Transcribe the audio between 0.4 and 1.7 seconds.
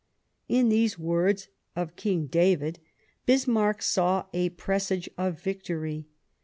In these words